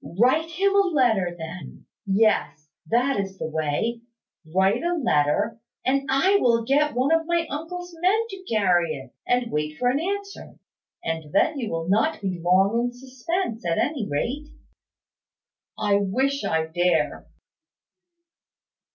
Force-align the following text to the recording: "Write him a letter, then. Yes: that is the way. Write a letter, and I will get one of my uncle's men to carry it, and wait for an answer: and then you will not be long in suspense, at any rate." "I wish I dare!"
"Write 0.00 0.52
him 0.52 0.74
a 0.74 0.88
letter, 0.88 1.34
then. 1.36 1.84
Yes: 2.06 2.70
that 2.86 3.20
is 3.20 3.36
the 3.36 3.44
way. 3.46 4.00
Write 4.54 4.82
a 4.82 4.94
letter, 4.94 5.60
and 5.84 6.06
I 6.08 6.36
will 6.40 6.64
get 6.64 6.94
one 6.94 7.12
of 7.12 7.26
my 7.26 7.46
uncle's 7.50 7.94
men 8.00 8.26
to 8.30 8.42
carry 8.48 8.94
it, 8.94 9.12
and 9.26 9.52
wait 9.52 9.76
for 9.78 9.90
an 9.90 10.00
answer: 10.00 10.58
and 11.04 11.30
then 11.34 11.58
you 11.58 11.68
will 11.70 11.90
not 11.90 12.22
be 12.22 12.38
long 12.40 12.80
in 12.86 12.92
suspense, 12.94 13.66
at 13.66 13.76
any 13.76 14.08
rate." 14.08 14.48
"I 15.78 15.96
wish 15.96 16.42
I 16.42 16.68
dare!" 16.68 17.26